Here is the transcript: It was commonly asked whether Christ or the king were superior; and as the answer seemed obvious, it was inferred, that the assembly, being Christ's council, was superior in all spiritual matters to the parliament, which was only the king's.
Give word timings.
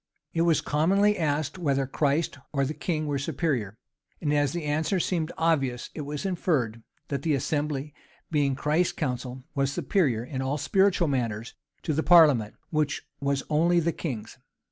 It 0.33 0.41
was 0.41 0.61
commonly 0.61 1.15
asked 1.15 1.59
whether 1.59 1.85
Christ 1.85 2.39
or 2.53 2.65
the 2.65 2.73
king 2.73 3.05
were 3.05 3.19
superior; 3.19 3.77
and 4.19 4.33
as 4.33 4.51
the 4.51 4.63
answer 4.63 4.99
seemed 4.99 5.31
obvious, 5.37 5.91
it 5.93 6.01
was 6.01 6.25
inferred, 6.25 6.81
that 7.09 7.21
the 7.21 7.35
assembly, 7.35 7.93
being 8.31 8.55
Christ's 8.55 8.93
council, 8.93 9.43
was 9.53 9.71
superior 9.71 10.23
in 10.23 10.41
all 10.41 10.57
spiritual 10.57 11.07
matters 11.07 11.53
to 11.83 11.93
the 11.93 12.01
parliament, 12.01 12.55
which 12.71 13.03
was 13.19 13.43
only 13.47 13.79
the 13.79 13.93
king's. 13.93 14.39